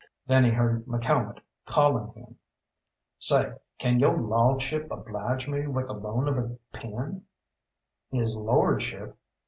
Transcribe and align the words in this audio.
Then 0.25 0.43
he 0.45 0.49
heard 0.49 0.87
McCalmont 0.87 1.41
calling 1.67 2.11
him: 2.13 2.37
"Say, 3.19 3.53
can 3.77 3.99
yo' 3.99 4.09
lawdship 4.11 4.89
oblige 4.89 5.47
me 5.47 5.67
with 5.67 5.85
the 5.85 5.93
loan 5.93 6.27
of 6.27 6.39
a 6.39 6.57
pin?" 6.73 7.25
His 8.09 8.35
lordship! 8.35 9.15